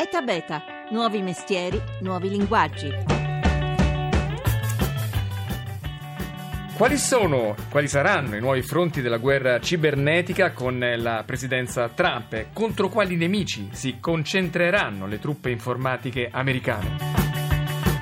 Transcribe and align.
ETA 0.00 0.22
Beta, 0.22 0.62
nuovi 0.90 1.20
mestieri, 1.22 1.82
nuovi 2.02 2.28
linguaggi. 2.28 2.88
Quali 6.76 6.96
sono, 6.96 7.56
quali 7.68 7.88
saranno 7.88 8.36
i 8.36 8.40
nuovi 8.40 8.62
fronti 8.62 9.00
della 9.00 9.16
guerra 9.16 9.58
cibernetica 9.58 10.52
con 10.52 10.78
la 10.78 11.24
presidenza 11.26 11.88
Trump? 11.88 12.46
Contro 12.52 12.88
quali 12.88 13.16
nemici 13.16 13.70
si 13.72 13.96
concentreranno 13.98 15.08
le 15.08 15.18
truppe 15.18 15.50
informatiche 15.50 16.28
americane? 16.30 17.07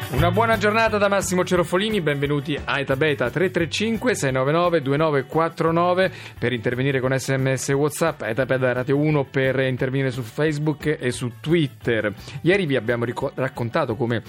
Una 0.08 0.30
buona 0.30 0.56
giornata 0.56 0.98
da 0.98 1.08
Massimo 1.08 1.42
Cerofolini, 1.42 2.00
benvenuti 2.00 2.56
a 2.64 2.78
Eta 2.78 2.94
Beta 2.94 3.28
335 3.28 4.14
699 4.14 4.80
2949 4.80 6.12
per 6.38 6.52
intervenire 6.52 7.00
con 7.00 7.18
sms 7.18 7.70
e 7.70 7.72
whatsapp, 7.72 8.22
Eta 8.22 8.46
Beta 8.46 8.72
Radio 8.72 8.96
1 8.98 9.24
per 9.24 9.58
intervenire 9.58 10.12
su 10.12 10.22
Facebook 10.22 10.96
e 10.98 11.10
su 11.10 11.32
Twitter. 11.40 12.14
Ieri 12.42 12.66
vi 12.66 12.76
abbiamo 12.76 13.04
raccontato 13.34 13.96
come 13.96 14.22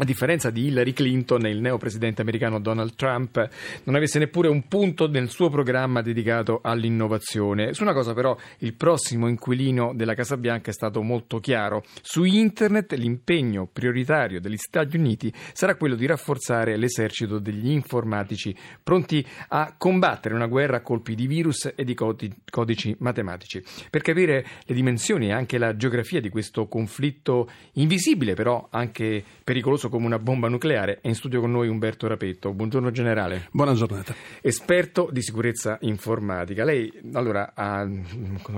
a 0.00 0.04
differenza 0.04 0.50
di 0.50 0.66
Hillary 0.66 0.92
Clinton, 0.92 1.46
il 1.46 1.60
neopresidente 1.60 2.22
americano 2.22 2.60
Donald 2.60 2.94
Trump 2.94 3.48
non 3.82 3.96
avesse 3.96 4.20
neppure 4.20 4.46
un 4.48 4.68
punto 4.68 5.08
nel 5.08 5.28
suo 5.28 5.50
programma 5.50 6.02
dedicato 6.02 6.60
all'innovazione. 6.62 7.74
Su 7.74 7.82
una 7.82 7.92
cosa 7.92 8.14
però 8.14 8.36
il 8.58 8.74
prossimo 8.74 9.26
inquilino 9.26 9.92
della 9.94 10.14
Casa 10.14 10.36
Bianca 10.36 10.70
è 10.70 10.72
stato 10.72 11.02
molto 11.02 11.40
chiaro. 11.40 11.82
Su 12.00 12.22
internet 12.22 12.92
l'impegno 12.92 13.66
prioritario 13.66 14.40
degli 14.40 14.56
Stati 14.56 14.96
Uniti 14.96 15.32
sarà 15.52 15.74
quello 15.74 15.96
di 15.96 16.06
rafforzare 16.06 16.76
l'esercito 16.76 17.40
degli 17.40 17.70
informatici 17.70 18.54
pronti 18.80 19.26
a 19.48 19.74
combattere 19.76 20.36
una 20.36 20.46
guerra 20.46 20.76
a 20.76 20.82
colpi 20.82 21.16
di 21.16 21.26
virus 21.26 21.72
e 21.74 21.82
di 21.82 21.94
codici 21.94 22.94
matematici. 23.00 23.60
Per 23.90 24.02
capire 24.02 24.46
le 24.64 24.74
dimensioni 24.74 25.26
e 25.26 25.32
anche 25.32 25.58
la 25.58 25.74
geografia 25.74 26.20
di 26.20 26.28
questo 26.28 26.68
conflitto 26.68 27.50
invisibile 27.72 28.34
però 28.34 28.68
anche 28.70 29.24
pericoloso 29.42 29.86
come 29.88 30.06
una 30.06 30.18
bomba 30.18 30.48
nucleare. 30.48 30.98
È 31.00 31.08
in 31.08 31.14
studio 31.14 31.40
con 31.40 31.50
noi 31.50 31.68
Umberto 31.68 32.06
Rapetto. 32.06 32.52
Buongiorno 32.52 32.90
generale. 32.90 33.48
Buona 33.50 33.74
giornata. 33.74 34.14
Esperto 34.40 35.08
di 35.10 35.22
sicurezza 35.22 35.78
informatica. 35.82 36.64
Lei 36.64 36.92
allora 37.12 37.52
ha 37.54 37.88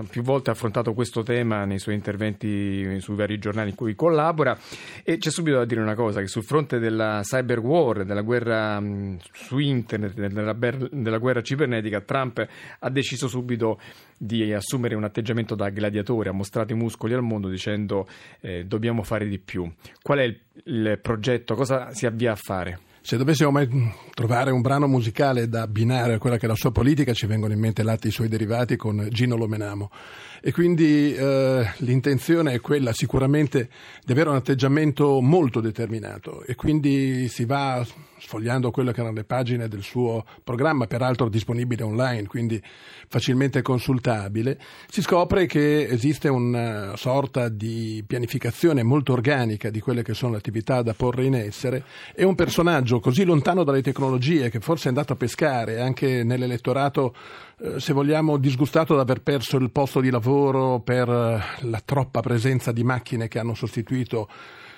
più 0.08 0.22
volte 0.22 0.50
affrontato 0.50 0.92
questo 0.94 1.22
tema 1.22 1.64
nei 1.64 1.78
suoi 1.78 1.94
interventi 1.94 2.98
sui 3.00 3.16
vari 3.16 3.38
giornali 3.38 3.70
in 3.70 3.76
cui 3.76 3.94
collabora 3.94 4.58
e 5.02 5.18
c'è 5.18 5.30
subito 5.30 5.56
da 5.56 5.64
dire 5.64 5.80
una 5.80 5.94
cosa, 5.94 6.20
che 6.20 6.26
sul 6.26 6.44
fronte 6.44 6.78
della 6.78 7.20
cyber 7.22 7.58
war, 7.60 8.04
della 8.04 8.22
guerra 8.22 8.82
su 9.32 9.58
internet, 9.58 10.14
della, 10.14 10.52
della 10.52 11.18
guerra 11.18 11.42
cibernetica, 11.42 12.00
Trump 12.00 12.46
ha 12.78 12.90
deciso 12.90 13.28
subito 13.28 13.78
di 14.22 14.52
assumere 14.52 14.94
un 14.94 15.04
atteggiamento 15.04 15.54
da 15.54 15.70
gladiatore, 15.70 16.28
ha 16.28 16.32
mostrato 16.32 16.74
i 16.74 16.76
muscoli 16.76 17.14
al 17.14 17.22
mondo 17.22 17.48
dicendo 17.48 18.06
eh, 18.40 18.64
dobbiamo 18.66 19.02
fare 19.02 19.26
di 19.26 19.38
più. 19.38 19.70
Qual 20.02 20.18
è 20.18 20.22
il, 20.22 20.38
il 20.64 20.98
progetto? 21.00 21.54
Cosa 21.54 21.92
si 21.92 22.06
avvia 22.06 22.32
a 22.32 22.36
fare? 22.36 22.78
Se 23.02 23.16
dovessimo 23.16 23.50
mai 23.50 23.66
trovare 24.14 24.50
un 24.50 24.60
brano 24.60 24.86
musicale 24.86 25.48
da 25.48 25.62
abbinare 25.62 26.14
a 26.14 26.18
quella 26.18 26.36
che 26.36 26.44
è 26.44 26.48
la 26.48 26.54
sua 26.54 26.70
politica, 26.70 27.14
ci 27.14 27.26
vengono 27.26 27.54
in 27.54 27.58
mente 27.58 27.82
Latti 27.82 28.08
i 28.08 28.12
suoi 28.12 28.28
derivati 28.28 28.76
con 28.76 29.08
Gino 29.10 29.36
Lomenamo. 29.36 29.90
E 30.42 30.52
quindi 30.52 31.14
eh, 31.14 31.70
l'intenzione 31.78 32.52
è 32.52 32.60
quella 32.60 32.92
sicuramente 32.92 33.68
di 34.04 34.12
avere 34.12 34.30
un 34.30 34.36
atteggiamento 34.36 35.20
molto 35.20 35.60
determinato 35.60 36.42
e 36.44 36.54
quindi 36.54 37.28
si 37.28 37.44
va 37.44 37.84
sfogliando 38.20 38.70
quelle 38.70 38.92
che 38.92 39.00
erano 39.00 39.16
le 39.16 39.24
pagine 39.24 39.68
del 39.68 39.82
suo 39.82 40.24
programma, 40.44 40.86
peraltro 40.86 41.28
disponibile 41.28 41.82
online, 41.82 42.26
quindi 42.26 42.62
facilmente 43.08 43.62
consultabile, 43.62 44.58
si 44.88 45.02
scopre 45.02 45.46
che 45.46 45.88
esiste 45.88 46.28
una 46.28 46.96
sorta 46.96 47.48
di 47.48 48.02
pianificazione 48.06 48.82
molto 48.82 49.12
organica 49.12 49.70
di 49.70 49.80
quelle 49.80 50.02
che 50.02 50.14
sono 50.14 50.32
le 50.32 50.38
attività 50.38 50.82
da 50.82 50.94
porre 50.94 51.24
in 51.24 51.34
essere 51.34 51.84
e 52.14 52.24
un 52.24 52.34
personaggio 52.34 52.89
così 52.98 53.24
lontano 53.24 53.62
dalle 53.62 53.82
tecnologie 53.82 54.50
che 54.50 54.58
forse 54.58 54.86
è 54.86 54.88
andato 54.88 55.12
a 55.12 55.16
pescare 55.16 55.80
anche 55.80 56.24
nell'elettorato, 56.24 57.14
eh, 57.60 57.78
se 57.78 57.92
vogliamo, 57.92 58.38
disgustato 58.38 58.96
da 58.96 59.02
aver 59.02 59.20
perso 59.22 59.56
il 59.58 59.70
posto 59.70 60.00
di 60.00 60.10
lavoro 60.10 60.80
per 60.80 61.08
eh, 61.08 61.40
la 61.66 61.82
troppa 61.84 62.20
presenza 62.20 62.72
di 62.72 62.82
macchine 62.82 63.28
che 63.28 63.38
hanno 63.38 63.54
sostituito 63.54 64.28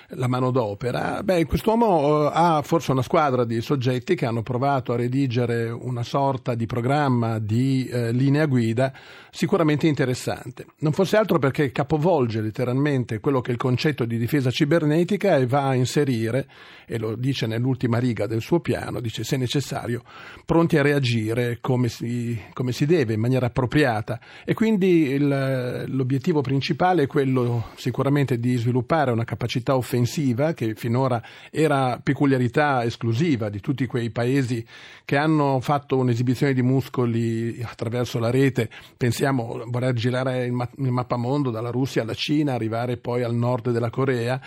la 0.09 0.27
manodopera, 0.27 1.23
beh, 1.23 1.45
quest'uomo 1.45 2.27
eh, 2.27 2.31
ha 2.33 2.61
forse 2.61 2.91
una 2.91 3.01
squadra 3.01 3.45
di 3.45 3.61
soggetti 3.61 4.15
che 4.15 4.25
hanno 4.25 4.41
provato 4.41 4.93
a 4.93 4.97
redigere 4.97 5.69
una 5.69 6.03
sorta 6.03 6.55
di 6.55 6.65
programma 6.65 7.39
di 7.39 7.87
eh, 7.87 8.11
linea 8.11 8.45
guida 8.45 8.93
sicuramente 9.31 9.87
interessante. 9.87 10.65
Non 10.79 10.91
fosse 10.91 11.17
altro 11.17 11.39
perché 11.39 11.71
capovolge 11.71 12.41
letteralmente 12.41 13.19
quello 13.19 13.41
che 13.41 13.49
è 13.49 13.53
il 13.53 13.59
concetto 13.59 14.05
di 14.05 14.17
difesa 14.17 14.51
cibernetica 14.51 15.37
e 15.37 15.47
va 15.47 15.69
a 15.69 15.75
inserire, 15.75 16.47
e 16.85 16.99
lo 16.99 17.15
dice 17.15 17.47
nell'ultima 17.47 17.97
riga 17.97 18.27
del 18.27 18.41
suo 18.41 18.59
piano, 18.59 18.99
dice 18.99 19.23
se 19.23 19.37
necessario, 19.37 20.03
pronti 20.45 20.77
a 20.77 20.81
reagire 20.81 21.59
come 21.61 21.87
si, 21.87 22.39
come 22.53 22.71
si 22.73 22.85
deve, 22.85 23.13
in 23.13 23.19
maniera 23.19 23.47
appropriata. 23.47 24.19
E 24.45 24.53
quindi 24.53 25.07
il, 25.07 25.85
l'obiettivo 25.87 26.41
principale 26.41 27.03
è 27.03 27.07
quello 27.07 27.69
sicuramente 27.75 28.37
di 28.37 28.55
sviluppare 28.57 29.11
una 29.11 29.23
capacità 29.23 29.75
offensiva 29.75 29.92
offensiva, 29.93 30.53
che 30.53 30.73
finora 30.75 31.21
era 31.51 31.99
peculiarità 32.01 32.83
esclusiva 32.83 33.49
di 33.49 33.59
tutti 33.59 33.85
quei 33.85 34.09
paesi 34.09 34.65
che 35.05 35.17
hanno 35.17 35.59
fatto 35.59 35.97
un'esibizione 35.97 36.53
di 36.53 36.61
muscoli 36.61 37.61
attraverso 37.63 38.17
la 38.17 38.31
rete, 38.31 38.69
pensiamo 38.97 39.63
voler 39.67 39.93
girare 39.93 40.45
il, 40.45 40.51
ma- 40.51 40.69
il 40.77 40.91
mappamondo 40.91 41.51
dalla 41.51 41.69
Russia 41.69 42.01
alla 42.01 42.13
Cina, 42.13 42.53
arrivare 42.53 42.97
poi 42.97 43.21
al 43.23 43.35
nord 43.35 43.71
della 43.71 43.89
Corea. 43.89 44.41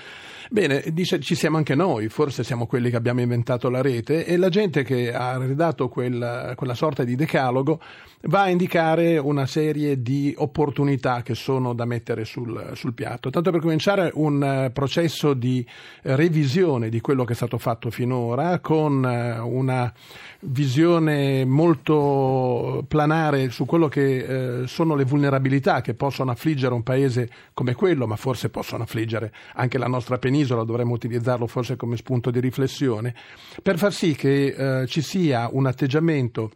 Bene, 0.51 0.85
dice 0.93 1.21
ci 1.21 1.35
siamo 1.35 1.57
anche 1.57 1.75
noi, 1.75 2.09
forse 2.09 2.45
siamo 2.45 2.67
quelli 2.67 2.91
che 2.91 2.97
abbiamo 2.97 3.21
inventato 3.21 3.69
la 3.69 3.83
rete 3.83 4.25
e 4.25 4.37
la 4.37 4.49
gente 4.49 4.85
che 4.85 5.13
ha 5.13 5.37
redatto 5.37 5.89
quella, 5.89 6.53
quella 6.57 6.75
sorta 6.75 7.03
di 7.05 7.17
decalogo 7.17 7.81
va 8.23 8.43
a 8.43 8.49
indicare 8.49 9.19
una 9.19 9.47
serie 9.47 10.01
di 10.03 10.35
opportunità 10.37 11.23
che 11.23 11.35
sono 11.35 11.75
da 11.75 11.85
mettere 11.85 12.25
sul, 12.25 12.73
sul 12.75 12.95
piatto. 12.95 13.31
Tanto 13.31 13.51
per 13.51 13.61
cominciare 13.61 14.11
un 14.15 14.67
uh, 14.67 14.73
processo 14.73 15.35
di 15.37 15.65
uh, 15.67 16.15
revisione 16.17 16.89
di 16.89 17.01
quello 17.01 17.25
che 17.25 17.33
è 17.33 17.37
stato 17.37 17.59
fatto 17.59 17.91
finora 17.91 18.59
con 18.59 19.05
uh, 19.05 19.47
una 19.47 19.93
visione 20.41 21.45
molto 21.45 22.85
planare 22.89 23.51
su 23.51 23.65
quello 23.65 23.89
che 23.89 24.65
sono 24.67 24.95
le 24.95 25.05
vulnerabilità 25.05 25.81
che 25.81 25.95
possono 25.95 26.31
affliggere 26.31 26.75
un 26.75 26.83
paese 26.83 27.31
come 27.53 27.75
quello, 27.75 28.07
ma 28.07 28.17
forse 28.17 28.49
possono 28.49 28.85
affliggere 28.85 29.33
anche 29.55 29.79
la 29.79 29.87
nostra 29.87 30.19
penisola, 30.19 30.65
dovremmo 30.65 30.93
utilizzarlo 30.93 31.47
forse 31.47 31.77
come 31.77 31.97
spunto 31.97 32.31
di 32.31 32.39
riflessione, 32.39 33.15
per 33.63 33.79
far 33.79 33.93
sì 33.93 34.15
che 34.15 34.85
ci 34.87 35.03
sia 35.03 35.49
un 35.51 35.67
atteggiamento 35.67 36.51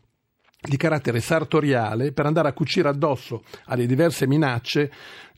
di 0.61 0.77
carattere 0.77 1.21
sartoriale 1.21 2.13
per 2.13 2.27
andare 2.27 2.49
a 2.49 2.53
cucire 2.53 2.89
addosso 2.89 3.43
alle 3.67 3.87
diverse 3.87 4.27
minacce 4.27 4.93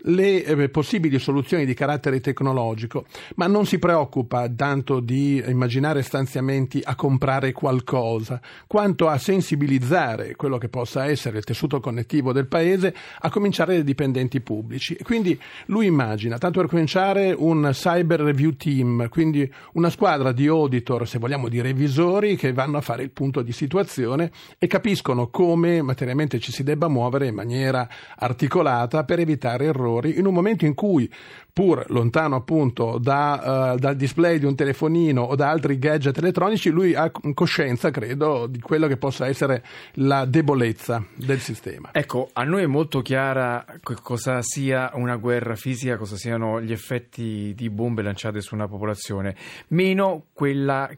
le 0.05 0.45
eh, 0.45 0.69
possibili 0.69 1.19
soluzioni 1.19 1.65
di 1.65 1.75
carattere 1.75 2.21
tecnologico, 2.21 3.05
ma 3.37 3.47
non 3.47 3.67
si 3.67 3.79
preoccupa 3.79 4.49
tanto 4.49 5.01
di 5.01 5.43
immaginare 5.47 6.03
stanziamenti 6.03 6.81
a 6.83 6.95
comprare 6.95 7.53
qualcosa, 7.53 8.41
quanto 8.67 9.09
a 9.09 9.19
sensibilizzare 9.19 10.35
quello 10.35 10.59
che 10.59 10.69
possa 10.69 11.07
essere 11.07 11.39
il 11.39 11.45
tessuto 11.45 11.81
connettivo 11.81 12.33
del 12.33 12.47
paese, 12.47 12.95
a 13.21 13.31
cominciare 13.31 13.75
dai 13.75 13.85
dipendenti 13.85 14.41
pubblici. 14.41 14.97
Quindi 15.03 15.39
lui 15.67 15.87
immagina, 15.87 16.39
tanto 16.39 16.61
per 16.61 16.69
cominciare, 16.69 17.35
un 17.37 17.71
cyber 17.73 18.21
review 18.21 18.57
team, 18.57 19.09
quindi 19.09 19.51
una 19.75 19.91
squadra 19.91 20.33
di 20.33 20.47
auditor, 20.47 21.07
se 21.07 21.19
vogliamo, 21.19 21.49
di 21.49 21.61
revisori 21.61 22.37
che 22.37 22.53
vanno 22.53 22.79
a 22.79 22.81
fare 22.81 23.03
il 23.03 23.11
punto 23.11 23.43
di 23.43 23.53
situazione 23.53 24.31
e 24.59 24.67
capiscono 24.67 25.29
come 25.29 25.83
materialmente 25.83 26.39
ci 26.39 26.53
si 26.53 26.63
debba 26.63 26.89
muovere 26.89 27.27
in 27.27 27.35
maniera 27.35 27.89
articolata 28.17 29.05
per 29.05 29.21
evitare 29.21 29.67
errori 29.67 29.92
errori 29.93 30.19
in 30.19 30.27
un 30.27 30.35
momento 30.35 30.65
in 30.65 30.75
cui 30.75 31.11
pur 31.53 31.85
lontano 31.89 32.37
appunto 32.37 32.99
da, 32.99 33.73
uh, 33.75 33.79
dal 33.79 33.95
display 33.95 34.39
di 34.39 34.47
un 34.47 34.55
telefonino 34.55 35.21
o 35.21 35.35
da 35.35 35.51
altri 35.51 35.79
gadget 35.79 36.17
elettronici, 36.17 36.71
lui 36.71 36.95
ha 36.95 37.11
coscienza, 37.35 37.91
credo, 37.91 38.47
di 38.47 38.59
quello 38.59 38.87
che 38.87 38.97
possa 38.97 39.27
essere 39.27 39.63
la 39.95 40.25
debolezza 40.25 41.05
del 41.15 41.41
sistema. 41.41 41.91
Ecco, 41.93 42.31
a 42.33 42.45
noi 42.45 42.63
è 42.63 42.67
molto 42.67 43.03
chiara 43.03 43.65
cosa 43.83 44.41
sia 44.41 44.93
una 44.95 45.17
guerra 45.17 45.55
fisica, 45.55 45.99
cosa 45.99 46.17
siano 46.17 46.61
gli 46.61 46.73
effetti 46.73 47.53
di 47.55 47.69
bombe 47.69 48.03
lanciate 48.03 48.41
su 48.41 48.55
una 48.55 48.67
popolazione, 48.67 49.37
meno 49.69 50.27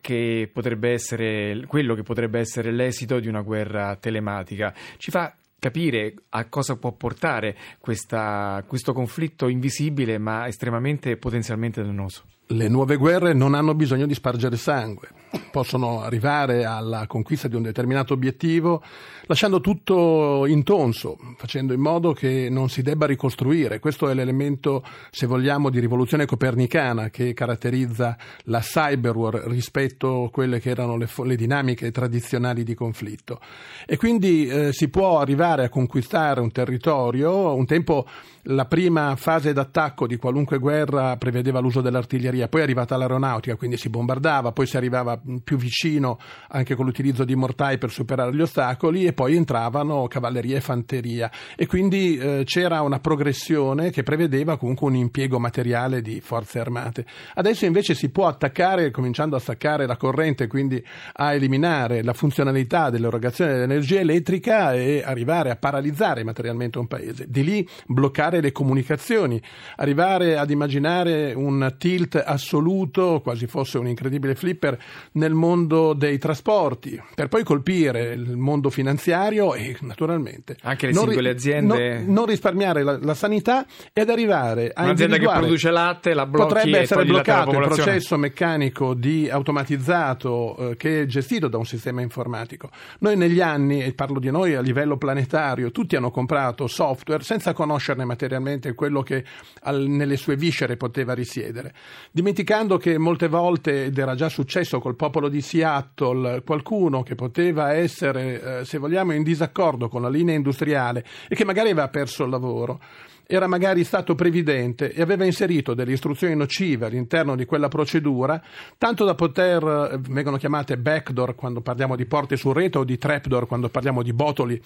che 0.00 0.50
essere, 0.92 1.64
quello 1.66 1.94
che 1.94 2.02
potrebbe 2.02 2.38
essere 2.38 2.70
l'esito 2.70 3.18
di 3.18 3.26
una 3.26 3.42
guerra 3.42 3.96
telematica. 3.96 4.72
Ci 4.98 5.10
fa 5.10 5.34
capire 5.64 6.14
a 6.28 6.44
cosa 6.50 6.76
può 6.76 6.92
portare 6.92 7.56
questa, 7.78 8.62
questo 8.66 8.92
conflitto 8.92 9.48
invisibile 9.48 10.18
ma 10.18 10.46
estremamente 10.46 11.16
potenzialmente 11.16 11.82
dannoso. 11.82 12.33
Le 12.48 12.68
nuove 12.68 12.96
guerre 12.96 13.32
non 13.32 13.54
hanno 13.54 13.74
bisogno 13.74 14.06
di 14.06 14.14
spargere 14.14 14.56
sangue, 14.56 15.08
possono 15.50 16.02
arrivare 16.02 16.64
alla 16.64 17.06
conquista 17.06 17.48
di 17.48 17.56
un 17.56 17.62
determinato 17.62 18.12
obiettivo 18.12 18.82
lasciando 19.26 19.60
tutto 19.60 20.44
intonso, 20.46 21.16
facendo 21.36 21.72
in 21.72 21.80
modo 21.80 22.12
che 22.12 22.48
non 22.50 22.68
si 22.68 22.82
debba 22.82 23.06
ricostruire. 23.06 23.78
Questo 23.78 24.08
è 24.08 24.14
l'elemento, 24.14 24.84
se 25.10 25.26
vogliamo, 25.26 25.70
di 25.70 25.80
rivoluzione 25.80 26.26
copernicana 26.26 27.08
che 27.10 27.32
caratterizza 27.32 28.16
la 28.44 28.60
cyber 28.60 29.16
war 29.16 29.34
rispetto 29.46 30.24
a 30.24 30.30
quelle 30.30 30.60
che 30.60 30.70
erano 30.70 30.96
le, 30.96 31.08
le 31.24 31.36
dinamiche 31.36 31.90
tradizionali 31.90 32.64
di 32.64 32.74
conflitto. 32.74 33.40
E 33.86 33.96
quindi 33.96 34.46
eh, 34.46 34.72
si 34.72 34.88
può 34.88 35.18
arrivare 35.18 35.64
a 35.64 35.68
conquistare 35.68 36.40
un 36.40 36.52
territorio, 36.52 37.54
un 37.54 37.64
tempo 37.66 38.06
la 38.48 38.66
prima 38.66 39.16
fase 39.16 39.54
d'attacco 39.54 40.06
di 40.06 40.16
qualunque 40.16 40.58
guerra 40.58 41.16
prevedeva 41.16 41.60
l'uso 41.60 41.80
dell'artiglieria, 41.80 42.33
poi 42.48 42.60
è 42.60 42.62
arrivata 42.64 42.96
l'aeronautica, 42.96 43.56
quindi 43.56 43.76
si 43.76 43.88
bombardava, 43.88 44.52
poi 44.52 44.66
si 44.66 44.76
arrivava 44.76 45.20
più 45.42 45.56
vicino 45.56 46.18
anche 46.48 46.74
con 46.74 46.84
l'utilizzo 46.84 47.24
di 47.24 47.34
mortai 47.34 47.78
per 47.78 47.90
superare 47.90 48.34
gli 48.34 48.40
ostacoli 48.40 49.04
e 49.04 49.12
poi 49.12 49.36
entravano 49.36 50.06
cavalleria 50.06 50.56
e 50.56 50.60
fanteria 50.60 51.30
e 51.56 51.66
quindi 51.66 52.16
eh, 52.16 52.42
c'era 52.44 52.82
una 52.82 52.98
progressione 52.98 53.90
che 53.90 54.02
prevedeva 54.02 54.56
comunque 54.56 54.88
un 54.88 54.96
impiego 54.96 55.38
materiale 55.38 56.00
di 56.00 56.20
forze 56.20 56.58
armate. 56.58 57.04
Adesso 57.34 57.64
invece 57.64 57.94
si 57.94 58.10
può 58.10 58.26
attaccare, 58.26 58.90
cominciando 58.90 59.36
a 59.36 59.40
staccare 59.40 59.86
la 59.86 59.96
corrente, 59.96 60.46
quindi 60.46 60.82
a 61.14 61.34
eliminare 61.34 62.02
la 62.02 62.12
funzionalità 62.12 62.90
dell'erogazione 62.90 63.52
dell'energia 63.52 64.00
elettrica 64.00 64.72
e 64.74 65.02
arrivare 65.04 65.50
a 65.50 65.56
paralizzare 65.56 66.24
materialmente 66.24 66.78
un 66.78 66.86
paese. 66.86 67.26
Di 67.28 67.44
lì 67.44 67.68
bloccare 67.86 68.40
le 68.40 68.52
comunicazioni, 68.52 69.40
arrivare 69.76 70.36
ad 70.36 70.50
immaginare 70.50 71.32
un 71.34 71.74
tilt 71.78 72.22
assoluto, 72.24 73.20
quasi 73.22 73.46
fosse 73.46 73.78
un 73.78 73.86
incredibile 73.86 74.34
flipper, 74.34 74.78
nel 75.12 75.34
mondo 75.34 75.92
dei 75.92 76.18
trasporti, 76.18 77.00
per 77.14 77.28
poi 77.28 77.44
colpire 77.44 78.12
il 78.12 78.36
mondo 78.36 78.70
finanziario 78.70 79.54
e 79.54 79.76
naturalmente 79.80 80.56
anche 80.62 80.86
le 80.86 80.94
singole 80.94 81.20
ri- 81.20 81.28
aziende. 81.28 81.98
Non, 81.98 82.12
non 82.12 82.26
risparmiare 82.26 82.82
la, 82.82 82.98
la, 83.00 83.14
sanità 83.14 83.66
ed 83.92 84.10
arrivare 84.10 84.72
a 84.74 84.84
un'azienda 84.84 85.18
che 85.18 85.26
produce 85.26 85.70
latte, 85.70 86.14
la 86.14 86.26
blocchi 86.26 86.54
potrebbe 86.54 86.78
essere 86.80 87.04
bloccato 87.04 87.50
il 87.50 87.66
processo 87.66 88.16
meccanico 88.16 88.94
di 88.94 89.28
automatizzato 89.30 90.70
eh, 90.70 90.76
che 90.76 91.02
è 91.02 91.06
gestito 91.06 91.48
da 91.48 91.58
un 91.58 91.66
sistema 91.66 92.00
informatico. 92.00 92.70
Noi 93.00 93.16
negli 93.16 93.40
anni, 93.40 93.82
e 93.82 93.92
parlo 93.94 94.18
di 94.18 94.30
noi 94.30 94.54
a 94.54 94.60
livello 94.60 94.96
planetario, 94.96 95.70
tutti 95.70 95.96
hanno 95.96 96.10
comprato 96.10 96.66
software 96.66 97.22
senza 97.22 97.52
conoscerne 97.52 98.04
materialmente 98.04 98.22
materialmente 98.24 98.74
quello 98.74 99.02
che 99.02 99.24
al, 99.62 99.86
nelle 99.86 100.16
sue 100.16 100.36
viscere 100.36 100.76
poteva 100.76 101.14
risiedere, 101.14 101.74
dimenticando 102.14 102.76
che 102.76 102.96
molte 102.96 103.26
volte, 103.26 103.86
ed 103.86 103.98
era 103.98 104.14
già 104.14 104.28
successo 104.28 104.78
col 104.78 104.94
popolo 104.94 105.28
di 105.28 105.40
Seattle, 105.40 106.44
qualcuno 106.44 107.02
che 107.02 107.16
poteva 107.16 107.72
essere, 107.72 108.60
eh, 108.60 108.64
se 108.64 108.78
vogliamo, 108.78 109.12
in 109.14 109.24
disaccordo 109.24 109.88
con 109.88 110.00
la 110.00 110.08
linea 110.08 110.36
industriale 110.36 111.04
e 111.26 111.34
che 111.34 111.44
magari 111.44 111.70
aveva 111.70 111.88
perso 111.88 112.22
il 112.22 112.30
lavoro, 112.30 112.80
era 113.26 113.46
magari 113.46 113.84
stato 113.84 114.14
previdente 114.14 114.92
e 114.92 115.00
aveva 115.00 115.24
inserito 115.24 115.74
delle 115.74 115.92
istruzioni 115.92 116.34
nocive 116.34 116.86
all'interno 116.86 117.36
di 117.36 117.46
quella 117.46 117.68
procedura, 117.68 118.42
tanto 118.76 119.04
da 119.04 119.14
poter, 119.14 119.62
eh, 119.92 119.98
vengono 120.08 120.36
chiamate 120.36 120.76
backdoor 120.76 121.34
quando 121.34 121.60
parliamo 121.60 121.96
di 121.96 122.04
porte 122.04 122.36
su 122.36 122.52
rete 122.52 122.78
o 122.78 122.84
di 122.84 122.98
trapdoor 122.98 123.46
quando 123.46 123.68
parliamo 123.68 124.02
di 124.02 124.12
botoli, 124.12 124.60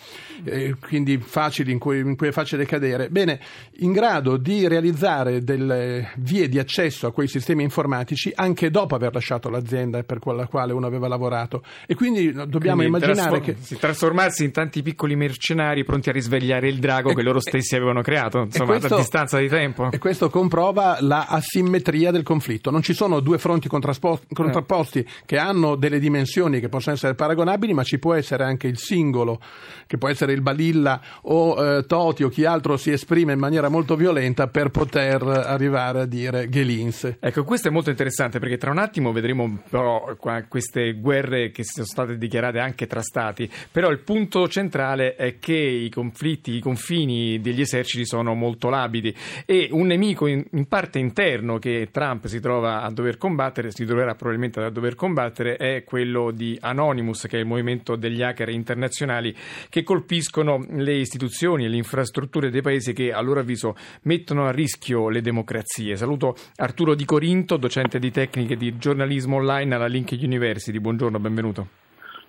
eh, 0.44 0.74
quindi 0.80 1.18
facili 1.18 1.72
in 1.72 1.78
cui, 1.78 2.00
in 2.00 2.16
cui, 2.16 2.28
è 2.28 2.32
facile 2.32 2.66
cadere, 2.66 3.08
bene, 3.10 3.40
in 3.78 3.92
grado 3.92 4.36
di 4.36 4.66
realizzare 4.66 5.42
delle 5.42 6.12
vie 6.16 6.48
di 6.48 6.58
accesso 6.58 7.06
a 7.06 7.12
quei 7.12 7.28
sistemi 7.28 7.62
informatici 7.62 8.32
anche 8.34 8.70
dopo 8.70 8.94
aver 8.94 9.14
lasciato 9.14 9.48
l'azienda 9.48 10.02
per 10.02 10.18
la 10.34 10.46
quale 10.46 10.72
uno 10.72 10.86
aveva 10.86 11.08
lavorato. 11.08 11.62
E 11.86 11.94
quindi 11.94 12.32
dobbiamo 12.32 12.82
quindi 12.82 12.86
immaginare 12.86 13.40
che... 13.40 13.56
Trasformarsi 13.78 14.44
in 14.44 14.50
tanti 14.50 14.82
piccoli 14.82 15.14
mercenari 15.14 15.84
pronti 15.84 16.08
a 16.08 16.12
risvegliare 16.12 16.68
il 16.68 16.78
drago 16.78 17.10
e, 17.10 17.14
che 17.14 17.22
loro 17.22 17.38
stessi 17.40 17.74
e, 17.74 17.76
avevano 17.76 18.02
creato 18.02 18.47
insomma, 18.52 18.78
questo, 18.78 18.94
a 18.94 18.98
distanza 18.98 19.38
di 19.38 19.48
tempo. 19.48 19.90
E 19.90 19.98
questo 19.98 20.30
comprova 20.30 20.98
la 21.00 21.26
asimmetria 21.26 22.10
del 22.10 22.22
conflitto. 22.22 22.70
Non 22.70 22.82
ci 22.82 22.94
sono 22.94 23.20
due 23.20 23.38
fronti 23.38 23.68
contrapposti 23.68 24.98
eh. 24.98 25.06
che 25.24 25.38
hanno 25.38 25.76
delle 25.76 25.98
dimensioni 25.98 26.60
che 26.60 26.68
possono 26.68 26.94
essere 26.94 27.14
paragonabili, 27.14 27.72
ma 27.72 27.82
ci 27.82 27.98
può 27.98 28.14
essere 28.14 28.44
anche 28.44 28.66
il 28.66 28.78
singolo, 28.78 29.40
che 29.86 29.98
può 29.98 30.08
essere 30.08 30.32
il 30.32 30.40
Balilla 30.40 31.00
o 31.22 31.78
eh, 31.78 31.86
Toti 31.86 32.22
o 32.24 32.28
chi 32.28 32.44
altro 32.44 32.76
si 32.76 32.90
esprime 32.90 33.32
in 33.32 33.38
maniera 33.38 33.68
molto 33.68 33.96
violenta 33.96 34.46
per 34.48 34.70
poter 34.70 35.22
arrivare 35.22 36.00
a 36.00 36.04
dire 36.06 36.48
Gelins. 36.48 37.16
Ecco, 37.20 37.44
questo 37.44 37.68
è 37.68 37.70
molto 37.70 37.90
interessante 37.90 38.38
perché 38.38 38.56
tra 38.56 38.70
un 38.70 38.78
attimo 38.78 39.12
vedremo 39.12 39.60
però 39.68 40.16
queste 40.48 40.94
guerre 40.94 41.50
che 41.50 41.64
sono 41.64 41.86
state 41.86 42.18
dichiarate 42.18 42.58
anche 42.58 42.86
tra 42.86 43.02
stati, 43.02 43.50
però 43.70 43.90
il 43.90 44.00
punto 44.00 44.48
centrale 44.48 45.14
è 45.16 45.38
che 45.38 45.54
i 45.54 45.90
conflitti, 45.90 46.52
i 46.52 46.60
confini 46.60 47.40
degli 47.40 47.60
eserciti 47.60 48.06
sono 48.06 48.34
molto 48.38 48.70
labili 48.70 49.14
e 49.44 49.68
un 49.70 49.88
nemico 49.88 50.26
in, 50.26 50.44
in, 50.52 50.66
parte 50.66 50.98
interno 50.98 51.58
che 51.58 51.88
Trump 51.90 52.26
si 52.26 52.40
trova 52.40 52.82
a 52.82 52.90
dover 52.90 53.18
combattere, 53.18 53.70
si 53.70 53.84
troverà 53.84 54.14
probabilmente 54.14 54.60
a 54.60 54.70
dover 54.70 54.94
combattere, 54.94 55.56
è 55.56 55.84
quello 55.84 56.30
di 56.30 56.56
Anonymous, 56.60 57.26
che 57.28 57.36
è 57.36 57.40
il 57.40 57.46
movimento 57.46 57.96
degli 57.96 58.22
hacker 58.22 58.48
internazionali 58.48 59.34
che 59.68 59.82
colpiscono 59.82 60.64
le 60.70 60.94
istituzioni 60.94 61.64
e 61.64 61.68
le 61.68 61.76
infrastrutture 61.76 62.50
dei 62.50 62.62
paesi 62.62 62.92
che 62.92 63.12
a 63.12 63.20
loro 63.20 63.40
avviso 63.40 63.76
mettono 64.02 64.46
a 64.46 64.50
rischio 64.50 65.08
le 65.08 65.20
democrazie. 65.20 65.96
Saluto 65.96 66.36
Arturo 66.56 66.94
Di 66.94 67.04
Corinto, 67.04 67.56
docente 67.56 67.98
di 67.98 68.10
tecniche 68.10 68.56
di 68.56 68.76
giornalismo 68.78 69.36
online 69.36 69.74
alla 69.74 69.86
Link 69.86 70.16
University. 70.20 70.78
Buongiorno, 70.78 71.18
benvenuto. 71.18 71.87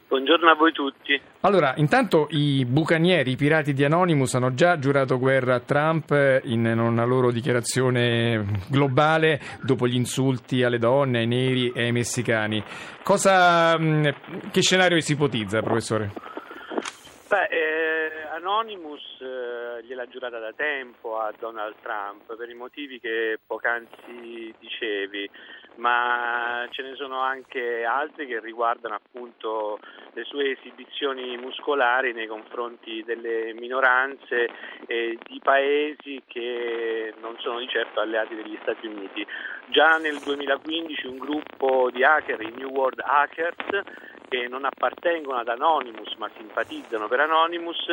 Buongiorno 0.09 0.49
a 0.49 0.55
voi 0.55 0.71
tutti. 0.71 1.21
Allora, 1.41 1.75
intanto 1.77 2.29
i 2.31 2.65
bucanieri, 2.65 3.29
i 3.29 3.35
pirati 3.35 3.73
di 3.73 3.85
Anonymous 3.85 4.33
hanno 4.33 4.55
già 4.55 4.79
giurato 4.79 5.19
guerra 5.19 5.53
a 5.53 5.59
Trump 5.59 6.41
in 6.45 6.65
una 6.65 7.05
loro 7.05 7.29
dichiarazione 7.29 8.43
globale 8.69 9.39
dopo 9.61 9.87
gli 9.87 9.93
insulti 9.93 10.63
alle 10.63 10.79
donne, 10.79 11.19
ai 11.19 11.27
neri 11.27 11.71
e 11.71 11.83
ai 11.83 11.91
messicani. 11.91 12.63
Cosa, 13.03 13.77
mm, 13.77 14.07
che 14.51 14.61
scenario 14.61 14.99
si 14.99 15.11
ipotizza, 15.11 15.61
professore? 15.61 16.11
Beh, 17.29 17.43
eh, 17.43 17.88
Anonymous 18.39 19.01
eh, 19.19 19.83
gliel'ha 19.83 20.07
giurata 20.07 20.39
da 20.39 20.53
tempo 20.53 21.19
a 21.19 21.33
Donald 21.37 21.75
Trump 21.81 22.35
per 22.35 22.49
i 22.49 22.53
motivi 22.53 22.99
che 22.99 23.37
poc'anzi 23.45 24.53
dicevi 24.57 25.29
ma 25.75 26.65
ce 26.71 26.83
ne 26.83 26.95
sono 26.95 27.19
anche 27.19 27.83
altri 27.83 28.27
che 28.27 28.39
riguardano 28.39 28.95
appunto 28.95 29.79
le 30.13 30.23
sue 30.23 30.51
esibizioni 30.51 31.37
muscolari 31.37 32.13
nei 32.13 32.27
confronti 32.27 33.03
delle 33.03 33.53
minoranze 33.53 34.49
e 34.87 35.17
di 35.27 35.39
paesi 35.41 36.21
che 36.27 37.13
non 37.21 37.35
sono 37.39 37.59
di 37.59 37.67
certo 37.67 37.99
alleati 37.99 38.35
degli 38.35 38.57
Stati 38.61 38.87
Uniti. 38.87 39.25
Già 39.67 39.97
nel 39.97 40.19
2015 40.19 41.07
un 41.07 41.17
gruppo 41.17 41.89
di 41.91 42.03
hacker, 42.03 42.41
i 42.41 42.53
New 42.55 42.69
World 42.69 43.01
Hackers, 43.01 43.83
che 44.29 44.47
non 44.47 44.63
appartengono 44.63 45.39
ad 45.39 45.49
Anonymous 45.49 46.13
ma 46.15 46.29
simpatizzano 46.37 47.07
per 47.07 47.19
Anonymous 47.19 47.85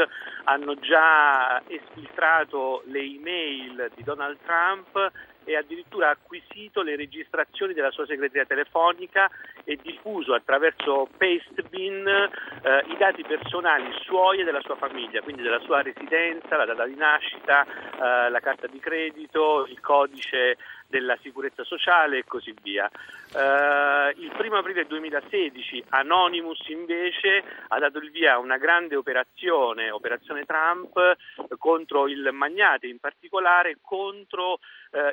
hanno 0.45 0.75
già 0.77 1.63
esfiltrato 1.67 2.83
le 2.87 3.01
email 3.01 3.91
di 3.95 4.05
Donald 4.05 4.39
Trump 4.45 5.13
e 5.47 5.57
addirittura 5.57 6.11
acquisito 6.11 6.83
le 6.83 6.97
registrazioni 6.97 7.73
della 7.73 7.93
sua 7.93 8.05
segreteria 8.05 8.45
telefonica 8.45 9.31
e 9.65 9.79
diffuso 9.81 10.35
attraverso 10.35 11.09
Pastebin 11.17 12.07
eh, 12.07 12.85
i 12.89 12.97
dati 12.99 13.23
personali 13.23 13.91
suoi 14.03 14.41
e 14.41 14.45
della 14.45 14.61
sua 14.61 14.75
famiglia, 14.75 15.23
quindi 15.23 15.43
della 15.43 15.61
sua 15.61 15.83
residenza, 15.83 16.57
la 16.57 16.65
data 16.65 16.85
di 16.85 16.97
nascita, 16.97 17.65
eh, 17.65 18.31
la 18.31 18.41
carta 18.41 18.67
di 18.67 18.79
credito, 18.81 19.67
il 19.69 19.81
codice 19.81 20.57
della 20.97 21.19
sicurezza 21.21 21.63
sociale 21.63 22.19
e 22.19 22.25
così 22.25 22.55
via. 22.63 22.91
Uh, 23.33 24.19
il 24.19 24.33
1 24.35 24.57
aprile 24.57 24.87
2016 24.87 25.85
Anonymous 25.91 26.67
invece 26.69 27.43
ha 27.69 27.79
dato 27.79 27.99
il 27.99 28.11
via 28.11 28.35
a 28.35 28.39
una 28.39 28.57
grande 28.57 28.97
operazione, 28.97 29.91
operazione 29.91 30.47
Trump, 30.47 31.17
contro 31.59 32.09
il 32.09 32.31
magnate, 32.33 32.87
in 32.87 32.99
particolare 32.99 33.77
contro 33.83 34.53
uh, 34.53 34.59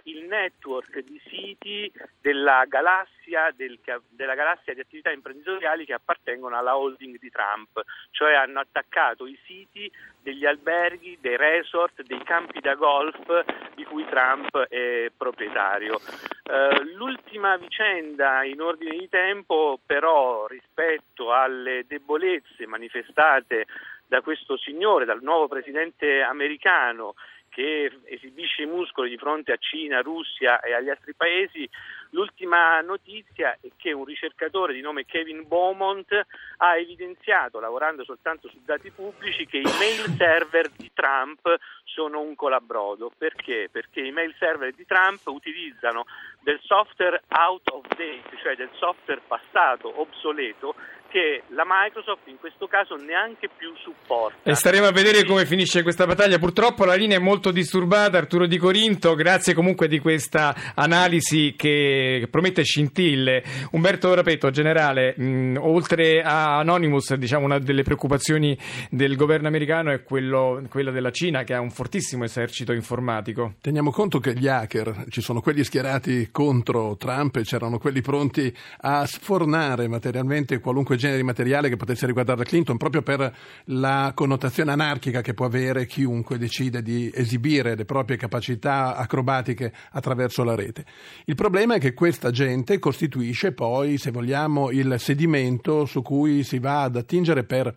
il 0.03 0.23
network 0.23 0.99
di 0.99 1.19
siti 1.27 1.91
della 2.21 2.63
galassia, 2.65 3.51
del, 3.53 3.77
della 4.09 4.35
galassia 4.35 4.73
di 4.73 4.79
attività 4.79 5.11
imprenditoriali 5.11 5.85
che 5.85 5.93
appartengono 5.93 6.57
alla 6.57 6.77
holding 6.77 7.19
di 7.19 7.29
Trump, 7.29 7.81
cioè 8.11 8.35
hanno 8.35 8.61
attaccato 8.61 9.25
i 9.25 9.37
siti 9.45 9.91
degli 10.23 10.45
alberghi, 10.45 11.17
dei 11.21 11.37
resort, 11.37 12.01
dei 12.03 12.23
campi 12.23 12.59
da 12.61 12.75
golf 12.75 13.43
di 13.75 13.83
cui 13.83 14.05
Trump 14.05 14.57
è 14.57 15.11
proprietario. 15.15 15.99
Uh, 16.43 16.83
l'ultima 16.95 17.55
vicenda 17.57 18.43
in 18.43 18.61
ordine 18.61 18.97
di 18.97 19.09
tempo 19.09 19.79
però 19.85 20.47
rispetto 20.47 21.31
alle 21.31 21.85
debolezze 21.87 22.65
manifestate 22.65 23.65
da 24.07 24.21
questo 24.21 24.57
signore, 24.57 25.05
dal 25.05 25.21
nuovo 25.21 25.47
presidente 25.47 26.21
americano 26.21 27.15
che 27.53 27.99
esibisce 28.05 28.63
i 28.63 28.65
muscoli 28.65 29.09
di 29.09 29.17
fronte 29.17 29.51
a 29.51 29.57
Cina, 29.57 30.01
Russia 30.01 30.59
e 30.59 30.73
agli 30.73 30.89
altri 30.89 31.13
paesi, 31.13 31.69
l'ultima 32.09 32.81
notizia 32.81 33.57
è 33.61 33.69
che 33.77 33.91
un 33.91 34.05
ricercatore 34.05 34.73
di 34.73 34.81
nome 34.81 35.05
Kevin 35.05 35.47
Beaumont 35.47 36.19
ha 36.57 36.77
evidenziato, 36.77 37.59
lavorando 37.59 38.03
soltanto 38.03 38.49
su 38.49 38.59
dati 38.65 38.89
pubblici, 38.89 39.45
che 39.45 39.57
i 39.57 39.71
mail 39.77 40.15
server 40.17 40.69
di 40.71 40.89
Trump 40.95 41.55
sono 41.83 42.21
un 42.21 42.33
colabrodo. 42.33 43.11
Perché? 43.15 43.69
Perché 43.71 44.01
i 44.01 44.11
mail 44.11 44.33
server 44.39 44.73
di 44.73 44.85
Trump 44.87 45.21
utilizzano 45.27 46.05
del 46.39 46.59
software 46.63 47.21
out 47.29 47.69
of 47.69 47.85
date, 47.89 48.35
cioè 48.41 48.55
del 48.55 48.71
software 48.73 49.21
passato, 49.27 50.01
obsoleto, 50.01 50.73
che 51.13 51.43
la 51.49 51.63
Microsoft 51.63 52.25
in 52.25 52.39
questo 52.39 52.65
caso 52.65 52.95
neanche 52.95 53.47
più 53.55 53.71
supporta. 53.75 54.49
E 54.49 54.55
staremo 54.55 54.87
a 54.87 54.91
vedere 54.91 55.23
come 55.25 55.45
finisce 55.45 55.83
questa 55.83 56.07
battaglia. 56.07 56.39
Purtroppo 56.39 56.85
la 56.85 56.95
linea 56.95 57.17
è 57.17 57.21
molto 57.21 57.51
disturbata. 57.51 58.17
Arturo 58.17 58.47
Di 58.47 58.57
Corinto, 58.57 59.13
grazie 59.13 59.53
comunque 59.53 59.87
di 59.87 59.99
questa 59.99 60.55
analisi 60.73 61.53
che 61.55 62.27
promette 62.31 62.63
scintille. 62.63 63.43
Umberto 63.73 64.11
Rapetto, 64.11 64.49
generale, 64.49 65.13
mh, 65.15 65.57
oltre 65.59 66.23
a 66.23 66.57
Anonymous, 66.57 67.13
diciamo 67.13 67.45
una 67.45 67.59
delle 67.59 67.83
preoccupazioni 67.83 68.57
del 68.89 69.15
governo 69.15 69.47
americano 69.47 69.91
è 69.91 70.01
quello, 70.01 70.63
quella 70.67 70.89
della 70.89 71.11
Cina 71.11 71.43
che 71.43 71.53
ha 71.53 71.59
un 71.59 71.69
fortissimo 71.69 72.23
esercito 72.23 72.71
informatico. 72.71 73.53
Teniamo 73.61 73.91
conto 73.91 74.17
che 74.17 74.33
gli 74.33 74.47
hacker, 74.47 75.05
ci 75.09 75.21
sono 75.21 75.41
quelli 75.41 75.63
schierati 75.63 76.29
contro 76.31 76.97
Trump 76.97 77.35
e 77.35 77.43
c'erano 77.43 77.77
quelli 77.77 78.01
pronti 78.01 78.51
a 78.81 79.05
sfornare 79.05 79.87
materialmente 79.87 80.59
qualunque 80.59 81.01
genere 81.03 81.19
di 81.19 81.25
materiale 81.25 81.69
che 81.69 81.75
potesse 81.75 82.05
riguardare 82.05 82.45
Clinton, 82.45 82.77
proprio 82.77 83.01
per 83.01 83.35
la 83.65 84.11
connotazione 84.15 84.71
anarchica 84.71 85.21
che 85.21 85.33
può 85.33 85.45
avere 85.45 85.85
chiunque 85.85 86.37
decide 86.37 86.81
di 86.81 87.11
esibire 87.13 87.75
le 87.75 87.85
proprie 87.85 88.15
capacità 88.15 88.95
acrobatiche 88.95 89.73
attraverso 89.91 90.43
la 90.43 90.55
rete. 90.55 90.85
Il 91.25 91.35
problema 91.35 91.75
è 91.75 91.79
che 91.79 91.93
questa 91.93 92.31
gente 92.31 92.79
costituisce 92.79 93.51
poi, 93.51 93.97
se 93.97 94.11
vogliamo, 94.11 94.71
il 94.71 94.95
sedimento 94.97 95.85
su 95.85 96.01
cui 96.01 96.43
si 96.43 96.59
va 96.59 96.83
ad 96.83 96.95
attingere 96.95 97.43
per 97.43 97.75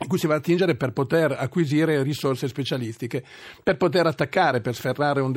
in 0.00 0.08
cui 0.08 0.18
si 0.18 0.26
va 0.26 0.34
a 0.34 0.38
attingere 0.38 0.74
per 0.74 0.92
poter 0.92 1.36
acquisire 1.38 2.02
risorse 2.02 2.48
specialistiche, 2.48 3.22
per 3.62 3.76
poter 3.76 4.06
attaccare, 4.06 4.60
per 4.60 4.74
sferrare 4.74 5.20
un 5.20 5.32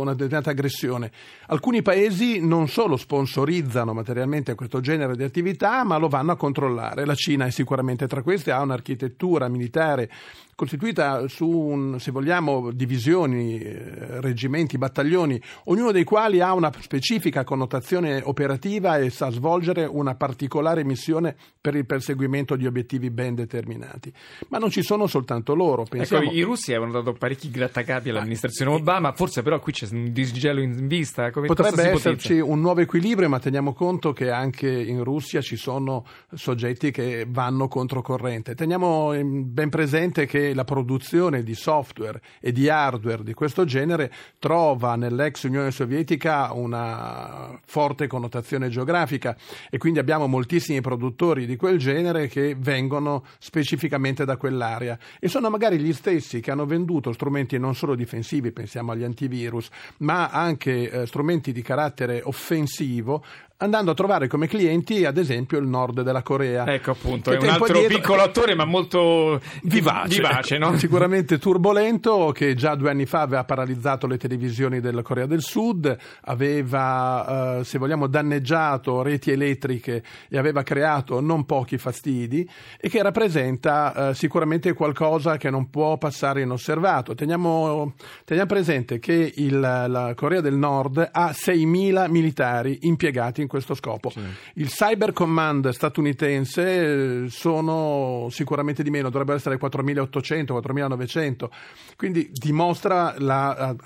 una 0.00 0.14
determinata 0.14 0.50
aggressione. 0.50 1.12
Alcuni 1.48 1.82
paesi 1.82 2.40
non 2.40 2.68
solo 2.68 2.96
sponsorizzano 2.96 3.92
materialmente 3.92 4.54
questo 4.54 4.80
genere 4.80 5.16
di 5.16 5.22
attività, 5.22 5.84
ma 5.84 5.98
lo 5.98 6.08
vanno 6.08 6.32
a 6.32 6.36
controllare. 6.36 7.04
La 7.04 7.14
Cina 7.14 7.44
è 7.44 7.50
sicuramente 7.50 8.06
tra 8.06 8.22
queste, 8.22 8.52
ha 8.52 8.62
un'architettura 8.62 9.48
militare 9.48 10.10
costituita 10.54 11.28
su, 11.28 11.48
un, 11.48 11.98
se 11.98 12.10
vogliamo, 12.10 12.70
divisioni, 12.70 13.58
eh, 13.58 14.20
reggimenti, 14.20 14.78
battaglioni, 14.78 15.40
ognuno 15.64 15.92
dei 15.92 16.04
quali 16.04 16.40
ha 16.40 16.52
una 16.52 16.72
specifica 16.80 17.44
connotazione 17.44 18.20
operativa 18.24 18.98
e 18.98 19.10
sa 19.10 19.30
svolgere 19.30 19.84
una 19.84 20.14
particolare 20.14 20.84
missione 20.84 21.34
per 21.60 21.74
il 21.74 21.86
perseguimento 21.86 22.56
di 22.56 22.66
obiettivi 22.66 23.10
ben 23.10 23.34
determinati. 23.34 24.12
Ma 24.48 24.58
non 24.58 24.70
ci 24.70 24.82
sono 24.82 25.06
soltanto 25.06 25.54
loro. 25.54 25.82
Ecco, 25.82 25.96
Pensiamo... 25.96 26.24
Ecco, 26.24 26.34
i 26.34 26.42
russi 26.42 26.72
avevano 26.72 27.00
dato 27.00 27.12
parecchi 27.12 27.50
grattacapi 27.50 28.10
all'amministrazione 28.10 28.72
ah, 28.72 28.74
Obama, 28.74 29.12
forse 29.12 29.42
però 29.42 29.58
qui 29.60 29.72
c'è 29.72 29.88
un 29.90 30.12
disgelo 30.12 30.60
in 30.60 30.86
vista. 30.86 31.30
Come 31.30 31.46
potrebbe 31.46 31.90
esserci 31.90 32.38
un 32.38 32.60
nuovo 32.60 32.80
equilibrio, 32.80 33.28
ma 33.28 33.38
teniamo 33.38 33.72
conto 33.72 34.12
che 34.12 34.30
anche 34.30 34.68
in 34.70 35.02
Russia 35.02 35.40
ci 35.40 35.56
sono 35.56 36.04
soggetti 36.32 36.90
che 36.90 37.26
vanno 37.28 37.68
controcorrente. 37.68 38.54
Teniamo 38.54 39.12
ben 39.22 39.70
presente 39.70 40.26
che 40.26 40.43
la 40.52 40.64
produzione 40.64 41.42
di 41.42 41.54
software 41.54 42.20
e 42.40 42.52
di 42.52 42.68
hardware 42.68 43.22
di 43.22 43.32
questo 43.32 43.64
genere 43.64 44.12
trova 44.38 44.96
nell'ex 44.96 45.44
Unione 45.44 45.70
Sovietica 45.70 46.52
una 46.52 47.58
forte 47.64 48.06
connotazione 48.06 48.68
geografica 48.68 49.36
e 49.70 49.78
quindi 49.78 49.98
abbiamo 49.98 50.26
moltissimi 50.26 50.80
produttori 50.80 51.46
di 51.46 51.56
quel 51.56 51.78
genere 51.78 52.26
che 52.28 52.54
vengono 52.58 53.24
specificamente 53.38 54.24
da 54.24 54.36
quell'area 54.36 54.98
e 55.18 55.28
sono 55.28 55.48
magari 55.48 55.78
gli 55.78 55.92
stessi 55.92 56.40
che 56.40 56.50
hanno 56.50 56.66
venduto 56.66 57.12
strumenti 57.12 57.58
non 57.58 57.74
solo 57.74 57.94
difensivi, 57.94 58.52
pensiamo 58.52 58.92
agli 58.92 59.04
antivirus, 59.04 59.68
ma 59.98 60.28
anche 60.28 60.90
eh, 60.90 61.06
strumenti 61.06 61.52
di 61.52 61.62
carattere 61.62 62.20
offensivo 62.24 63.24
andando 63.64 63.90
a 63.90 63.94
trovare 63.94 64.28
come 64.28 64.46
clienti 64.46 65.04
ad 65.04 65.16
esempio 65.16 65.58
il 65.58 65.66
nord 65.66 66.02
della 66.02 66.22
Corea. 66.22 66.66
Ecco 66.66 66.92
appunto, 66.92 67.30
è 67.30 67.36
un 67.36 67.48
altro 67.48 67.78
dietro... 67.78 67.96
piccolo 67.96 68.22
attore 68.22 68.54
ma 68.54 68.64
molto 68.64 69.40
vivace, 69.62 70.16
vivace 70.16 70.58
no? 70.58 70.76
sicuramente 70.78 71.38
turbolento 71.38 72.30
che 72.32 72.54
già 72.54 72.74
due 72.74 72.90
anni 72.90 73.06
fa 73.06 73.22
aveva 73.22 73.44
paralizzato 73.44 74.06
le 74.06 74.18
televisioni 74.18 74.80
della 74.80 75.02
Corea 75.02 75.26
del 75.26 75.42
Sud, 75.42 75.96
aveva 76.22 77.58
eh, 77.58 77.64
se 77.64 77.78
vogliamo 77.78 78.06
danneggiato 78.06 79.02
reti 79.02 79.30
elettriche 79.30 80.02
e 80.28 80.38
aveva 80.38 80.62
creato 80.62 81.20
non 81.20 81.44
pochi 81.44 81.78
fastidi 81.78 82.48
e 82.78 82.88
che 82.88 83.02
rappresenta 83.02 84.10
eh, 84.10 84.14
sicuramente 84.14 84.72
qualcosa 84.72 85.36
che 85.36 85.50
non 85.50 85.70
può 85.70 85.96
passare 85.96 86.42
inosservato. 86.42 87.14
Teniamo, 87.14 87.94
teniamo 88.24 88.48
presente 88.48 88.98
che 88.98 89.32
il, 89.36 89.58
la 89.58 90.12
Corea 90.14 90.40
del 90.40 90.54
Nord 90.54 91.08
ha 91.10 91.30
6.000 91.30 92.10
militari 92.10 92.78
impiegati 92.82 93.40
in 93.40 93.48
questo 93.54 93.74
scopo. 93.74 94.10
Sì. 94.10 94.20
Il 94.54 94.68
Cyber 94.68 95.12
Command 95.12 95.68
statunitense 95.68 97.24
eh, 97.24 97.28
sono 97.28 98.26
sicuramente 98.30 98.82
di 98.82 98.90
meno, 98.90 99.10
dovrebbero 99.10 99.36
essere 99.36 99.58
4.800, 99.60 100.60
4.900, 100.60 101.48
quindi 101.96 102.28
dimostra, 102.32 103.14
la, 103.18 103.76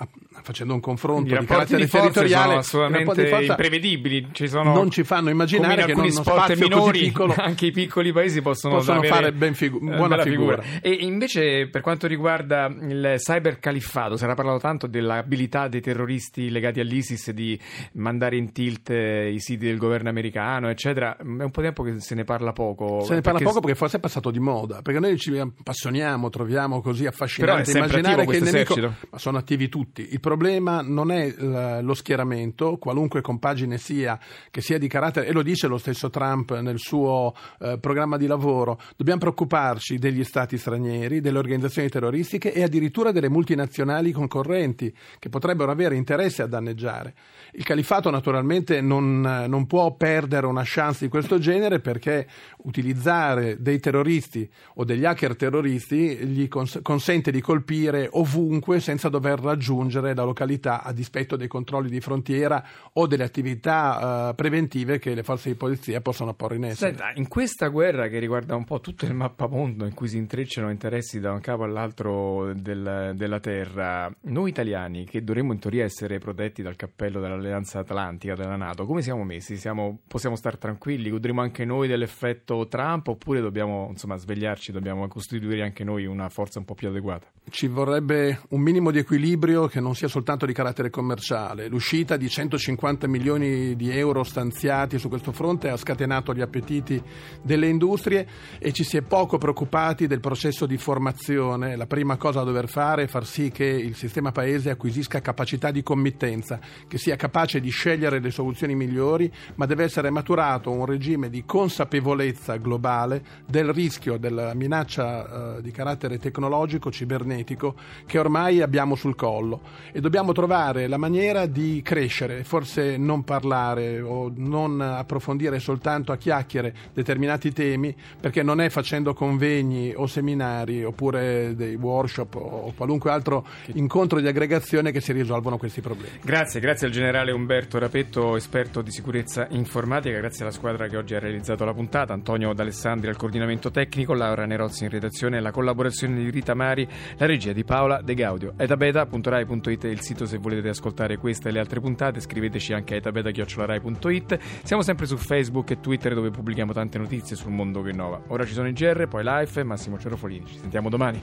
facendo 0.41 0.73
un 0.73 0.79
confronto 0.79 1.37
di 1.37 1.45
carattere 1.45 1.83
di 1.83 1.87
territoriale, 1.87 2.63
sono 2.63 2.85
assolutamente 2.85 3.27
forza, 3.27 3.51
imprevedibili, 3.51 4.29
ci 4.31 4.47
sono, 4.47 4.73
non 4.73 4.89
ci 4.89 5.03
fanno 5.03 5.29
immaginare 5.29 5.85
che 5.85 5.91
in 5.91 5.99
uno 5.99 6.09
spazio 6.09 6.55
minori, 6.57 6.99
piccolo 6.99 7.35
anche 7.37 7.67
i 7.67 7.71
piccoli 7.71 8.11
paesi 8.11 8.41
possono, 8.41 8.77
possono 8.77 9.03
fare 9.03 9.31
ben 9.31 9.53
figu- 9.53 9.81
buona 9.81 10.19
figura. 10.23 10.63
figura. 10.63 10.81
E 10.81 10.89
invece 11.01 11.67
per 11.67 11.81
quanto 11.81 12.07
riguarda 12.07 12.65
il 12.65 13.15
cyber 13.17 13.59
califfato, 13.59 14.17
si 14.17 14.23
era 14.23 14.33
parlato 14.33 14.57
tanto 14.57 14.87
dell'abilità 14.87 15.67
dei 15.67 15.81
terroristi 15.81 16.49
legati 16.49 16.79
all'ISIS 16.79 17.29
di 17.31 17.59
mandare 17.93 18.35
in 18.35 18.51
tilt 18.51 18.89
i 18.89 19.39
siti 19.49 19.65
del 19.65 19.77
governo 19.77 20.09
americano, 20.09 20.69
eccetera. 20.69 21.17
È 21.17 21.23
un 21.23 21.49
po' 21.51 21.61
di 21.61 21.67
tempo 21.67 21.83
che 21.83 21.99
se 21.99 22.13
ne 22.15 22.23
parla 22.23 22.53
poco. 22.53 23.01
Se 23.01 23.15
ne 23.15 23.21
parla 23.21 23.39
poco 23.39 23.59
perché 23.59 23.75
forse 23.75 23.97
è 23.97 23.99
passato 23.99 24.29
di 24.29 24.39
moda, 24.39 24.81
perché 24.81 24.99
noi 24.99 25.17
ci 25.17 25.37
appassioniamo, 25.37 26.29
troviamo 26.29 26.81
così 26.81 27.05
affascinante 27.05 27.71
immaginare 27.71 28.25
che 28.25 28.37
il 28.37 28.43
nemico... 28.43 28.73
Esercito. 28.73 29.07
Ma 29.09 29.17
sono 29.17 29.37
attivi 29.37 29.69
tutti. 29.69 30.09
Il 30.11 30.19
problema 30.19 30.81
non 30.81 31.11
è 31.11 31.33
lo 31.81 31.93
schieramento, 31.93 32.77
qualunque 32.77 33.21
compagine 33.21 33.77
sia, 33.77 34.19
che 34.51 34.61
sia 34.61 34.77
di 34.77 34.87
carattere, 34.87 35.27
e 35.27 35.31
lo 35.31 35.41
dice 35.41 35.67
lo 35.67 35.77
stesso 35.77 36.09
Trump 36.09 36.57
nel 36.59 36.79
suo 36.79 37.33
eh, 37.59 37.77
programma 37.79 38.17
di 38.17 38.27
lavoro, 38.27 38.79
dobbiamo 38.95 39.19
preoccuparci 39.19 39.97
degli 39.97 40.23
stati 40.23 40.57
stranieri, 40.57 41.21
delle 41.21 41.37
organizzazioni 41.37 41.89
terroristiche 41.89 42.53
e 42.53 42.63
addirittura 42.63 43.11
delle 43.11 43.29
multinazionali 43.29 44.11
concorrenti 44.11 44.93
che 45.17 45.29
potrebbero 45.29 45.71
avere 45.71 45.95
interesse 45.95 46.41
a 46.41 46.47
danneggiare. 46.47 47.13
Il 47.53 47.63
califato 47.63 48.09
naturalmente 48.09 48.81
non, 48.81 49.38
non 49.47 49.67
può 49.67 49.95
perdere 49.95 50.45
una 50.45 50.63
chance 50.65 51.05
di 51.05 51.09
questo 51.09 51.39
genere 51.39 51.79
perché 51.79 52.27
utilizzare 52.63 53.61
dei 53.61 53.79
terroristi 53.79 54.49
o 54.75 54.83
degli 54.83 55.05
hacker 55.05 55.35
terroristi 55.35 56.15
gli 56.27 56.47
cons- 56.47 56.79
consente 56.81 57.31
di 57.31 57.41
colpire 57.41 58.07
ovunque 58.11 58.79
senza 58.79 59.09
dover 59.09 59.39
raggiungere 59.39 60.13
la 60.13 60.23
località 60.23 60.83
a 60.83 60.91
dispetto 60.91 61.35
dei 61.35 61.47
controlli 61.47 61.89
di 61.89 61.99
frontiera 61.99 62.63
o 62.93 63.07
delle 63.07 63.23
attività 63.23 64.29
uh, 64.29 64.35
preventive 64.35 64.99
che 64.99 65.13
le 65.13 65.23
forze 65.23 65.49
di 65.49 65.55
polizia 65.55 66.01
possono 66.01 66.33
porre 66.33 66.55
in 66.55 66.65
essere. 66.65 66.91
Senta, 66.91 67.11
in 67.15 67.27
questa 67.27 67.67
guerra 67.67 68.07
che 68.07 68.19
riguarda 68.19 68.55
un 68.55 68.65
po' 68.65 68.79
tutto 68.79 69.05
il 69.05 69.13
mappamondo 69.13 69.85
in 69.85 69.93
cui 69.93 70.07
si 70.07 70.17
intrecciano 70.17 70.69
interessi 70.69 71.19
da 71.19 71.31
un 71.31 71.39
capo 71.39 71.63
all'altro 71.63 72.53
del, 72.53 73.13
della 73.15 73.39
terra, 73.39 74.11
noi 74.21 74.49
italiani 74.49 75.05
che 75.05 75.23
dovremmo 75.23 75.53
in 75.53 75.59
teoria 75.59 75.83
essere 75.83 76.17
protetti 76.19 76.61
dal 76.61 76.75
cappello 76.75 77.19
dell'Alleanza 77.19 77.79
Atlantica, 77.79 78.35
della 78.35 78.55
Nato, 78.55 78.85
come 78.85 79.01
siamo 79.01 79.23
messi? 79.29 79.57
Siamo, 79.57 79.99
possiamo 80.07 80.35
stare 80.35 80.57
tranquilli? 80.57 81.11
Godremo 81.11 81.41
anche 81.41 81.63
noi 81.65 81.87
dell'effetto 81.87 82.67
Trump 82.67 83.07
oppure 83.07 83.41
dobbiamo 83.41 83.87
insomma, 83.91 84.15
svegliarci, 84.15 84.71
dobbiamo 84.71 85.07
costituire 85.07 85.61
anche 85.61 85.83
noi 85.83 86.05
una 86.05 86.29
forza 86.29 86.57
un 86.57 86.65
po' 86.65 86.73
più 86.73 86.87
adeguata? 86.87 87.27
Ci 87.49 87.67
vorrebbe 87.67 88.41
un 88.49 88.61
minimo 88.61 88.89
di 88.89 88.97
equilibrio 88.97 89.67
che 89.67 89.79
non 89.79 89.93
sia 89.93 90.07
soltanto 90.07 90.45
di 90.45 90.53
carattere 90.53 90.89
commerciale. 90.89 91.67
L'uscita 91.67 92.17
di 92.17 92.27
150 92.27 93.07
milioni 93.07 93.75
di 93.75 93.91
euro 93.91 94.23
stanziati 94.23 94.97
su 94.97 95.09
questo 95.09 95.31
fronte 95.31 95.69
ha 95.69 95.77
scatenato 95.77 96.33
gli 96.33 96.41
appetiti 96.41 97.01
delle 97.43 97.67
industrie 97.67 98.27
e 98.57 98.71
ci 98.71 98.83
si 98.83 98.97
è 98.97 99.01
poco 99.01 99.37
preoccupati 99.37 100.07
del 100.07 100.19
processo 100.19 100.65
di 100.65 100.77
formazione. 100.77 101.75
La 101.75 101.87
prima 101.87 102.17
cosa 102.17 102.39
da 102.39 102.45
dover 102.45 102.67
fare 102.67 103.03
è 103.03 103.07
far 103.07 103.25
sì 103.25 103.51
che 103.51 103.65
il 103.65 103.95
sistema 103.95 104.31
paese 104.31 104.69
acquisisca 104.69 105.21
capacità 105.21 105.71
di 105.71 105.83
committenza, 105.83 106.59
che 106.87 106.97
sia 106.97 107.15
capace 107.15 107.59
di 107.59 107.69
scegliere 107.69 108.19
le 108.19 108.31
soluzioni 108.31 108.75
migliori 108.75 109.18
minori, 109.19 109.31
ma 109.55 109.65
deve 109.65 109.83
essere 109.83 110.09
maturato 110.09 110.71
un 110.71 110.85
regime 110.85 111.29
di 111.29 111.43
consapevolezza 111.45 112.55
globale 112.55 113.21
del 113.45 113.73
rischio 113.73 114.17
della 114.17 114.53
minaccia 114.53 115.57
eh, 115.57 115.61
di 115.61 115.71
carattere 115.71 116.17
tecnologico, 116.17 116.89
cibernetico, 116.89 117.75
che 118.05 118.17
ormai 118.17 118.61
abbiamo 118.61 118.95
sul 118.95 119.15
collo 119.15 119.61
e 119.91 119.99
dobbiamo 119.99 120.31
trovare 120.31 120.87
la 120.87 120.97
maniera 120.97 121.45
di 121.45 121.81
crescere, 121.83 122.43
forse 122.43 122.95
non 122.97 123.23
parlare 123.23 123.99
o 123.99 124.31
non 124.33 124.79
approfondire 124.79 125.59
soltanto 125.59 126.11
a 126.11 126.17
chiacchiere 126.17 126.73
determinati 126.93 127.51
temi, 127.51 127.93
perché 128.19 128.41
non 128.43 128.61
è 128.61 128.69
facendo 128.69 129.13
convegni 129.13 129.93
o 129.95 130.07
seminari 130.07 130.83
oppure 130.83 131.55
dei 131.55 131.75
workshop 131.75 132.35
o 132.35 132.73
qualunque 132.75 133.11
altro 133.11 133.45
incontro 133.73 134.19
di 134.19 134.27
aggregazione 134.27 134.91
che 134.91 135.01
si 135.01 135.11
risolvono 135.11 135.57
questi 135.57 135.81
problemi. 135.81 136.19
Grazie, 136.21 136.59
grazie 136.59 136.87
al 136.87 136.93
generale 136.93 137.31
Umberto 137.31 137.79
Rapetto, 137.79 138.35
esperto 138.35 138.81
di 138.81 138.91
sicurezza 138.91 139.08
informatica, 139.49 140.17
grazie 140.17 140.43
alla 140.43 140.53
squadra 140.53 140.87
che 140.87 140.97
oggi 140.97 141.15
ha 141.15 141.19
realizzato 141.19 141.65
la 141.65 141.73
puntata, 141.73 142.13
Antonio 142.13 142.53
D'Alessandri 142.53 143.09
al 143.09 143.15
coordinamento 143.15 143.71
tecnico, 143.71 144.13
Laura 144.13 144.45
Nerozzi 144.45 144.83
in 144.83 144.89
redazione, 144.89 145.39
la 145.39 145.51
collaborazione 145.51 146.15
di 146.15 146.29
Rita 146.29 146.53
Mari, 146.53 146.87
la 147.17 147.25
regia 147.25 147.51
di 147.51 147.63
Paola 147.63 148.01
De 148.01 148.13
Gaudio. 148.13 148.53
etabeta.rai.it 148.57 149.85
è 149.85 149.89
il 149.89 150.01
sito 150.01 150.25
se 150.25 150.37
volete 150.37 150.69
ascoltare 150.69 151.17
queste 151.17 151.49
e 151.49 151.51
le 151.51 151.59
altre 151.59 151.79
puntate, 151.79 152.19
scriveteci 152.19 152.73
anche 152.73 152.93
a 152.93 152.97
etabeta.rai.it. 152.97 154.39
Siamo 154.63 154.81
sempre 154.81 155.05
su 155.05 155.17
Facebook 155.17 155.71
e 155.71 155.79
Twitter 155.79 156.13
dove 156.13 156.29
pubblichiamo 156.29 156.73
tante 156.73 156.97
notizie 156.97 157.35
sul 157.35 157.51
mondo 157.51 157.81
che 157.81 157.89
innova. 157.89 158.21
Ora 158.27 158.45
ci 158.45 158.53
sono 158.53 158.67
i 158.67 158.73
GR, 158.73 159.07
poi 159.07 159.23
Life 159.23 159.59
e 159.59 159.63
Massimo 159.63 159.97
Cerofolini. 159.97 160.45
Ci 160.45 160.57
sentiamo 160.59 160.89
domani. 160.89 161.19